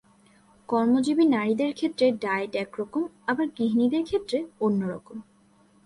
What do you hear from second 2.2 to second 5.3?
Diet এক রকম আবার গৃহিণীদের ক্ষেত্রে অন্য রকম।